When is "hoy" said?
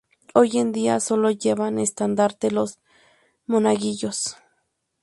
0.33-0.57